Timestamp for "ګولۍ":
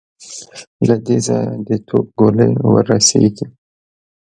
2.19-2.51